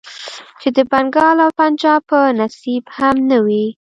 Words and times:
چې 0.61 0.67
د 0.75 0.77
بنګال 0.91 1.37
او 1.45 1.49
پنجاب 1.59 2.01
په 2.11 2.19
نصيب 2.39 2.83
هم 2.97 3.15
نه 3.29 3.37
وې. 3.45 3.65